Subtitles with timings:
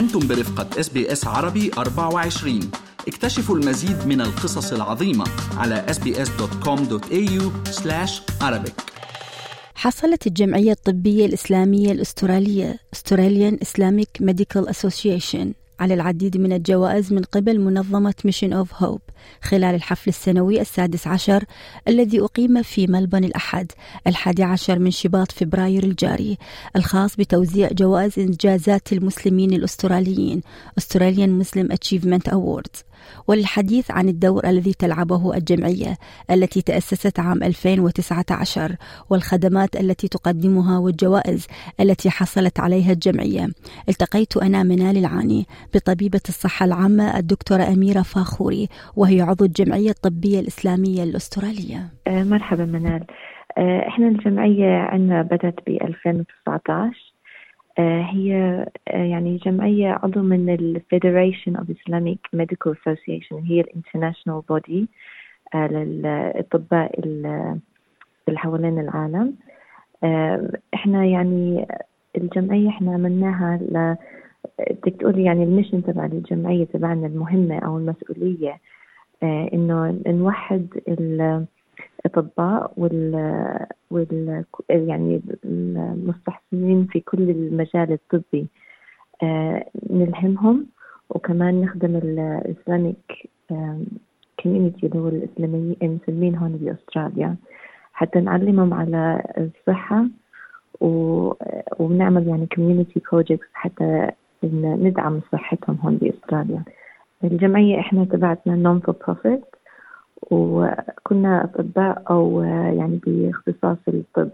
[0.00, 2.70] أنتم برفقة SBS عربي 24
[3.08, 5.24] اكتشفوا المزيد من القصص العظيمة
[5.56, 7.42] على sbs.com.au
[8.42, 8.72] arabic.
[9.74, 15.46] حصلت الجمعية الطبية الإسلامية الأسترالية Australian Islamic Medical Association
[15.80, 19.00] على العديد من الجوائز من قبل منظمة Mission of Hope
[19.42, 21.44] خلال الحفل السنوي السادس عشر
[21.88, 23.72] الذي أقيم في ملبن الأحد
[24.06, 26.38] الحادي عشر من شباط فبراير الجاري
[26.76, 30.40] الخاص بتوزيع جوائز إنجازات المسلمين الأستراليين
[30.80, 32.84] Australian Muslim Achievement Awards.
[33.28, 35.98] وللحديث عن الدور الذي تلعبه الجمعية
[36.30, 38.76] التي تأسست عام 2019
[39.10, 41.46] والخدمات التي تقدمها والجوائز
[41.80, 43.48] التي حصلت عليها الجمعية.
[43.88, 51.02] التقيت أنا منال العاني بطبيبة الصحة العامة الدكتورة أميرة فاخوري وهي عضو الجمعية الطبية الإسلامية
[51.02, 51.88] الأسترالية.
[52.06, 53.04] آه، مرحبا منال.
[53.58, 57.12] آه، إحنا الجمعية عندنا بدأت ب 2019
[57.78, 64.88] آه، هي يعني جمعية عضو من ال Federation of Islamic Medical Association هي الانترناشونال بودي
[65.54, 69.34] آه، للأطباء اللي حوالين العالم.
[70.74, 71.66] إحنا يعني
[72.16, 73.96] الجمعية إحنا عملناها ل
[74.98, 78.60] تقولي يعني المشن تبع الجمعية تبعنا المهمة أو المسؤولية.
[79.22, 80.66] إنه نوحد
[82.06, 83.14] الأطباء وال,
[83.90, 88.46] وال يعني المستحسنين في كل المجال الطبي
[89.22, 90.66] آه، نلهمهم.
[91.10, 93.30] وكمان نخدم ال Islamic
[94.42, 97.36] community اللي هو الإسلاميين المسلمين هون بأستراليا
[97.92, 100.06] حتى نعلمهم على الصحة
[100.80, 101.32] و...
[101.78, 104.10] ونعمل يعني community projects حتى
[104.44, 106.64] ندعم صحتهم هون بأستراليا
[107.24, 109.44] الجمعية إحنا تبعتنا not for profit
[110.30, 114.30] وكنا أطباء أو يعني باختصاص الطب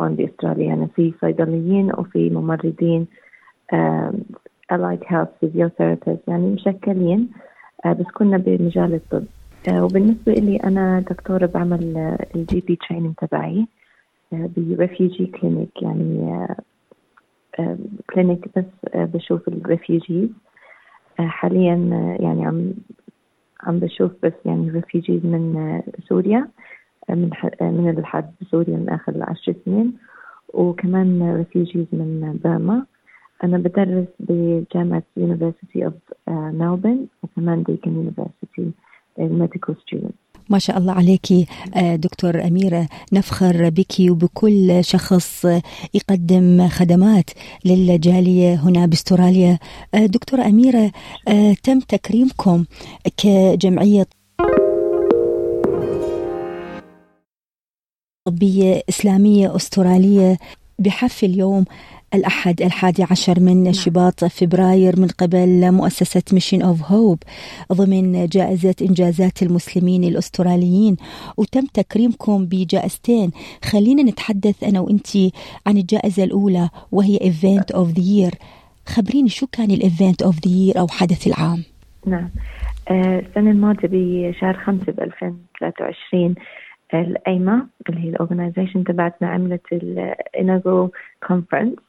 [0.00, 0.66] هون بأستراليا.
[0.66, 3.06] يعني في صيدليين وفي ممرضين
[4.72, 7.28] allied health physiotherapists يعني مشكلين
[7.84, 9.24] آه، بس كنا بمجال الطب.
[9.68, 13.66] آه، وبالنسبة لي أنا دكتورة بعمل ال GP training تبعي
[14.32, 16.46] آه، ب refugee clinic يعني
[18.14, 20.28] clinic بس بشوف ال refugees
[21.20, 21.74] حاليا
[22.20, 22.72] يعني عم
[23.62, 26.48] عم بشوف بس يعني refugees من سوريا
[27.08, 27.30] من
[27.60, 29.92] من الحرب بسوريا من آخر العشر سنين
[30.54, 32.86] وكمان refugees من بيرما.
[33.44, 36.14] أنا بدرس بجامعة University of
[36.60, 38.72] Melbourne وكمان Deakin University
[39.18, 40.27] medical students.
[40.48, 41.26] ما شاء الله عليك
[41.74, 42.88] آه، دكتور أميرة.
[43.12, 45.46] نفخر بك وبكل شخص
[45.94, 47.30] يقدم خدمات
[47.64, 49.58] للجالية هنا باستراليا.
[49.94, 50.92] آه، دكتورة أميرة
[51.28, 52.64] آه، تم تكريمكم
[53.16, 54.06] كجمعية
[58.24, 60.38] طبية إسلامية أسترالية
[60.78, 61.64] بحفل يوم
[62.14, 63.72] الأحد الحادي عشر من نعم.
[63.72, 67.18] شباط فبراير من قبل مؤسسة ميشن أوف هوب
[67.72, 70.96] ضمن جائزة إنجازات المسلمين الأستراليين.
[71.36, 73.30] وتم تكريمكم بجائزتين.
[73.64, 75.32] خلينا نتحدث أنا وإنتي
[75.66, 78.36] عن الجائزة الأولى وهي Event of the Year.
[78.86, 81.64] خبريني شو كان ال event of the year أو حدث العام؟
[82.06, 82.30] نعم.
[82.90, 83.88] آه، السنة الماضية
[84.30, 86.34] بشهر خمسة ب 2023
[86.94, 90.90] ال AIMA اللي هي ال organization تبعتنا عملت ال inaugural
[91.26, 91.87] conference آه،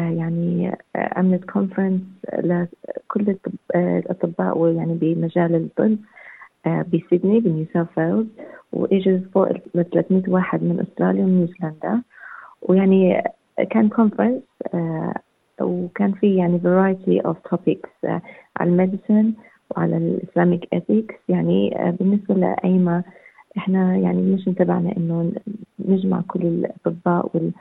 [0.00, 2.00] يعني آه، عملت conference
[2.38, 3.36] لكل
[3.74, 5.96] آه، الأطباء ويعني بمجال الطب
[6.66, 8.26] بسيدني بنيو ساوث
[8.72, 12.02] ويلز واجوا فوق 300 واحد من أستراليا ونيوزيلندا
[12.62, 13.22] ويعني
[13.70, 14.42] كان conference
[15.60, 18.04] وكان في يعني variety of topics
[18.56, 19.32] على ال medicine
[19.70, 21.14] وعلى ال Islamic ethics.
[21.28, 23.02] يعني بالنسبة ل AIMA
[23.58, 25.32] إحنا يعني ال mission تبعنا إنه
[25.78, 27.52] نجمع كل الأطباء وال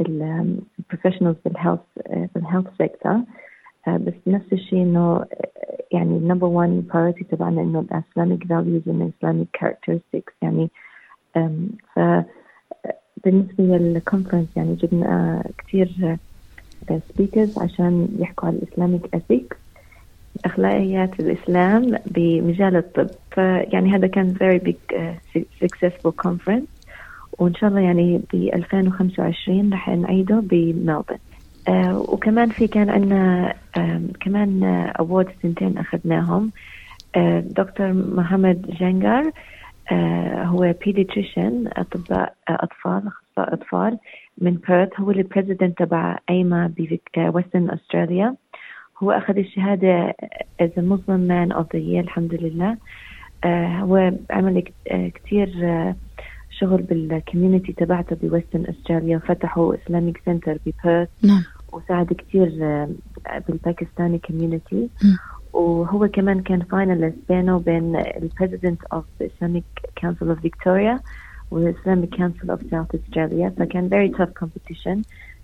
[0.00, 1.80] professionals بال health
[2.34, 3.20] بال health sector
[3.88, 5.24] بس نفس الشيء إنه
[5.92, 10.70] يعني ال number 1 priority تبعنا إنه ال Islamic values وال Islamic characteristics يعني
[11.94, 12.00] ف
[13.24, 16.18] بالنسبة لل conference يعني جبنا كثير
[17.08, 19.56] speakers عشان يحكوا على ال Islamic ethics
[20.44, 23.08] أخلاقيات الإسلام بمجال الطب.
[23.30, 24.96] فيعني هذا كان very big
[25.64, 26.75] successful conference.
[27.38, 31.18] وإن شاء الله يعني ب 2025 رح نعيده بملبورن
[31.68, 34.64] آه وكمان في كان عندنا آه كمان
[34.98, 36.52] award سنتين أخذناهم.
[37.16, 39.30] آه دكتور محمد جنجر
[39.92, 43.98] آه هو pediatrician أطباء أطفال أخصائي أطفال
[44.38, 46.72] من بيرث هو ال president تبع AIMA
[47.16, 48.34] ب Western Australia
[49.02, 50.14] هو أخذ الشهادة
[50.62, 52.76] Muslim man of the year الحمد لله.
[53.44, 54.62] آه هو عمل
[55.14, 55.94] كثير آه
[56.60, 61.42] شغل بال community تبعته ب Western Australia فتحوا Islamic center ببيرث نعم.
[61.72, 62.48] وساعد كثير
[63.48, 64.88] بالباكستاني community
[65.52, 69.64] وهو كمان كان finalist بينه وبين ال president of Islamic
[70.00, 71.00] Council of Victoria
[71.50, 75.02] وال Islamic Council of South Australia فكان very tough competition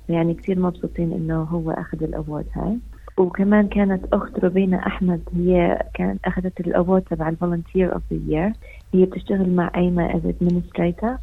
[0.09, 2.79] يعني كثير مبسوطين إنه هو أخذ ال award هاي.
[3.23, 8.21] وكمان كانت أخت روبينا أحمد هي كانت أخذت ال award تبع ال volunteer of the
[8.27, 8.53] year
[8.95, 11.17] هي بتشتغل مع AIMA as administrator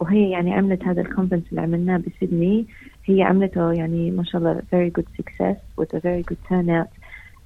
[0.00, 2.66] وهي يعني عملت هذا ال conference اللي عملناه بسيدني.
[3.04, 6.88] هي عملته يعني ما شاء الله very good success with a very good turnout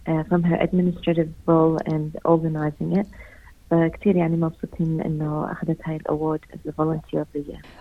[0.08, 3.06] uh, from her administrative role and organizing it.
[3.72, 7.24] فكتير يعني مبسوطين إنه أخذت هاي ال award as volunteer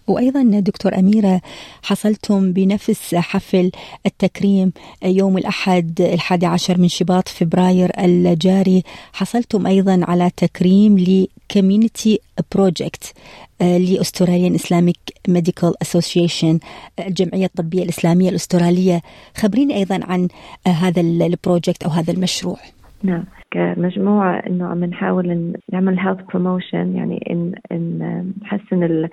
[0.07, 1.41] وأيضا دكتور أميرة
[1.83, 3.71] حصلتم بنفس حفل
[4.05, 4.73] التكريم
[5.03, 8.83] يوم الأحد الحادي عشر من شباط فبراير الجاري.
[9.13, 12.19] حصلتم أيضا على تكريم ل community
[12.55, 13.13] project
[13.61, 14.97] ل Australian Islamic
[15.27, 16.59] Medical Association
[16.99, 19.01] الجمعية الطبية الإسلامية الأسترالية.
[19.37, 20.27] خبريني أيضا عن
[20.67, 22.57] هذا ال project أو هذا المشروع.
[23.03, 23.25] نعم.
[23.51, 29.09] كمجموعة إنه عم نحاول نعمل health promotion يعني إن إن نحسن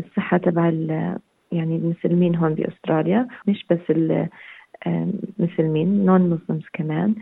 [0.00, 0.68] الصحة تبع
[1.52, 3.28] يعني المسلمين هون بأستراليا.
[3.48, 3.92] مش بس
[4.86, 7.14] المسلمين non Muslims كمان.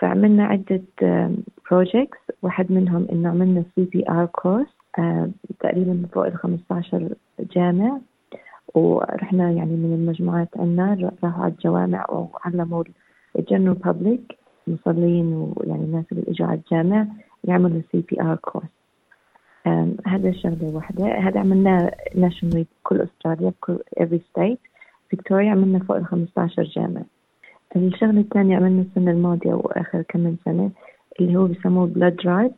[0.00, 0.82] فعملنا عدة
[1.68, 2.34] projects.
[2.42, 5.00] واحد منهم إنه عملنا CPR course
[5.60, 7.08] تقريبا فوق ال 15
[7.56, 7.98] جامع.
[8.74, 12.84] ورحنا يعني من المجموعات عنا راحوا على الجوامع وعلموا
[13.38, 17.06] ال general public المصلين ويعني الناس اللي اجوا على الجامع
[17.44, 18.68] يعملوا CPR course
[20.06, 21.06] هذا شغلة واحدة.
[21.06, 24.58] هذا عملناه nationally بكل أستراليا بكل every state.
[25.10, 27.02] فيكتوريا عملنا فوق ال 15 جامع.
[27.76, 30.70] الشغلة الثانية عملنا السنة الماضية وآخر كم سنة
[31.20, 32.52] اللي هو بسموه blood drive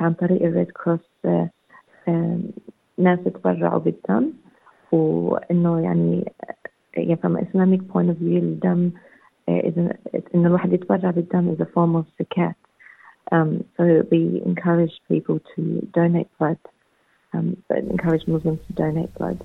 [0.00, 1.10] عن طريق ال Red Cross
[2.98, 4.30] ناس تبرعوا بالدم
[4.92, 6.32] وإنه يعني
[6.96, 8.90] يعني from Islamic point of view الدم
[9.49, 9.93] إذا
[10.35, 12.55] إن الواحد يتبرع بالدم is a form of zakat.
[13.31, 16.57] Um, so we encourage people to donate blood,
[17.33, 19.39] um, encourage Muslims to donate blood.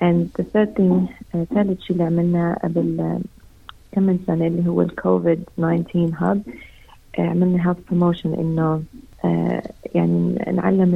[0.00, 3.18] And the third thing, ثالث شيء اللي عملناه قبل
[3.92, 6.42] كم من سنة اللي هو الكوفيد 19 هاب
[7.18, 8.82] عملنا هيلث بروموشن إنه
[9.94, 10.94] يعني نعلم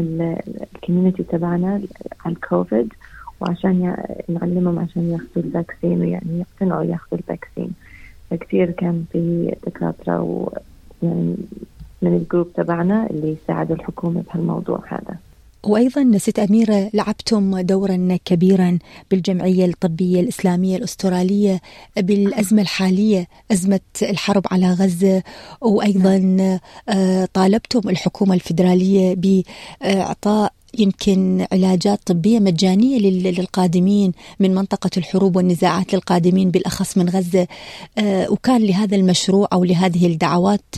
[0.75, 1.83] الكوميونتي تبعنا
[2.25, 2.93] على الكوفيد
[3.41, 3.97] وعشان
[4.29, 7.73] نعلمهم عشان ياخذوا الفاكسين ويعني يقتنعوا ياخذوا الفاكسين.
[8.36, 11.36] كثير كان في دكاترة ويعني
[12.02, 15.18] من الجروب تبعنا اللي ساعدوا الحكومة بهالموضوع هذا.
[15.64, 18.80] وأيضا ست أميرة لعبتم دورا كبيرا
[19.12, 21.62] بالجمعية الطبية الإسلامية الأسترالية
[21.98, 25.24] بالأزمة الحالية أزمة الحرب على غزة.
[25.62, 26.60] وأيضا
[27.34, 36.98] طالبتم الحكومة الفدراليه بإعطاء يمكن علاجات طبية مجانية للقادمين من منطقة الحروب والنزاعات للقادمين بالأخص
[36.98, 37.48] من غزة.
[38.32, 40.76] وكان لهذا المشروع أو لهذه الدعوات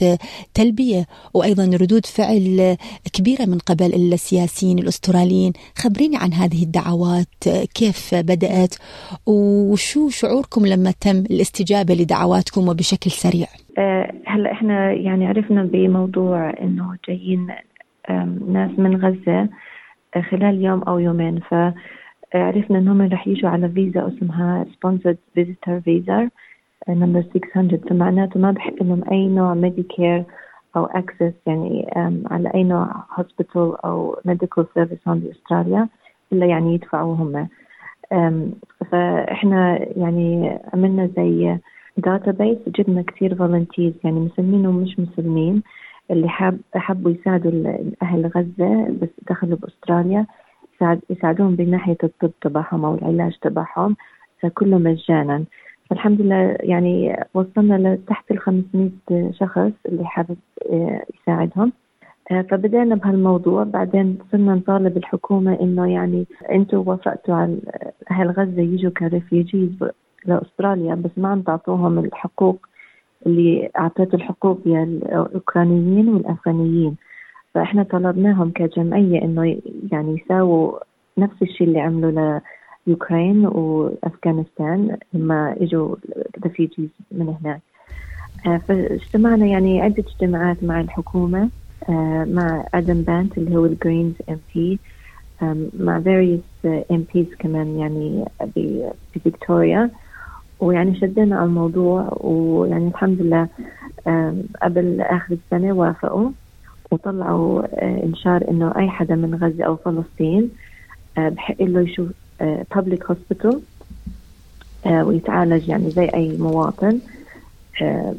[0.54, 2.78] تلبية وأيضا ردود فعل
[3.14, 5.54] كبيرة من قبل السياسيين الأستراليين.
[5.76, 8.76] خبريني عن هذه الدعوات كيف بدأت
[9.26, 13.48] وشو شعوركم لما تم الاستجابة لدعواتكم وبشكل سريع؟
[14.28, 17.48] هلا إحنا يعني عرفنا بموضوع إنه جايين
[18.48, 19.50] ناس من غزة
[20.20, 21.40] خلال يوم أو يومين.
[21.40, 26.30] فعرفنا أنهم رح يجوا على فيزا اسمها sponsored visitor visa
[26.90, 30.24] number 600 فمعناته ما بحق لهم أي نوع Medicare
[30.76, 31.92] أو access يعني
[32.32, 35.88] على أي نوع hospital أو medical service هون بأستراليا
[36.34, 37.48] إلا يعني يدفعوا هم.
[38.92, 41.58] فإحنا يعني عملنا زي
[41.98, 45.64] database جبنا كثير volunteers يعني مسلمين ومش مسلمين.
[46.12, 50.26] اللي حاب حبوا يساعدوا أهل غزة بس دخلوا بأستراليا
[50.76, 53.96] يساعد يساعدوهم بناحية الطب تبعهم أو العلاج تبعهم
[54.40, 55.44] فكله مجانا.
[55.90, 58.90] فالحمد لله يعني وصلنا لتحت ال 500
[59.32, 60.38] شخص اللي حابب
[61.16, 61.72] يساعدهم.
[62.30, 63.64] فبدأنا بهالموضوع.
[63.64, 67.58] بعدين صرنا نطالب الحكومة إنه يعني أنتم وافقتوا على
[68.12, 69.70] أهل غزة يجوا كريفيجيز
[70.26, 72.68] لأستراليا بس ما عم تعطوهم الحقوق
[73.26, 76.96] اللي أعطته الحقوق للأوكرانيين والأفغانيين.
[77.54, 79.58] فإحنا طلبناهم كجمعية إنه
[79.92, 80.80] يعني يساووا
[81.18, 82.40] نفس الشيء اللي عملوا
[82.88, 85.96] ليوكرين وأفغانستان لما إجوا
[86.44, 87.62] refugees من هناك.
[88.68, 91.50] فاجتمعنا يعني عدة اجتماعات مع الحكومة
[92.26, 94.80] مع آدم بانت اللي هو ال Greens MP
[95.80, 98.26] مع various MPs كمان يعني
[99.16, 99.90] بفيكتوريا.
[100.62, 103.48] ويعني شدينا على الموضوع ويعني الحمد لله
[104.62, 106.30] قبل آخر السنة وافقوا
[106.92, 107.64] وطلعوا
[108.06, 110.50] إنشار إنه أي حدا من غزة أو فلسطين
[111.18, 112.08] بحق له يشوف
[112.76, 113.56] public hospital
[114.86, 117.00] ويتعالج يعني زي أي مواطن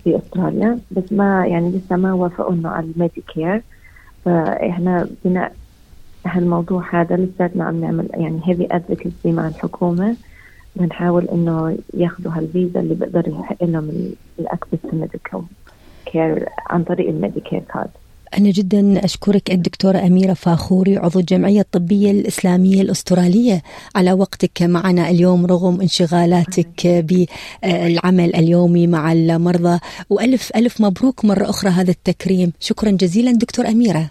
[0.06, 0.78] بأستراليا.
[0.90, 3.62] بس ما يعني لسه ما وافقوا إنه على ال Medicare
[4.24, 5.52] فإحنا بناء
[6.26, 10.16] هالموضوع هذا لساتنا عم نعمل يعني heavy advocacy مع الحكومة.
[10.76, 15.42] بنحاول إنه ياخذوا هالفيزا اللي بيقدر يحق لهم الـ access medical
[16.06, 17.90] care عن طريق الـ Medicare card
[18.38, 23.62] أنا جدا أشكرك الدكتورة أميرة فاخوري عضو الجمعية الطبية الإسلامية الأسترالية
[23.96, 29.78] على وقتك معنا اليوم رغم انشغالاتك بالعمل اليومي مع المرضى.
[30.10, 32.52] وألف ألف مبروك مرة أخرى هذا التكريم.
[32.60, 34.10] شكرا جزيلا دكتور أميرة.